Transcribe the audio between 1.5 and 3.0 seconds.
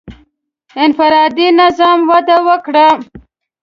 نظام وده وکړه.